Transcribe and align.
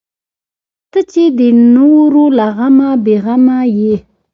ته 0.91 0.99
چې 1.11 1.23
د 1.39 1.41
نورو 1.75 2.23
له 2.37 2.47
غمه 2.57 2.89
بې 3.03 3.15
غمه 3.23 3.59
یې. 3.77 3.95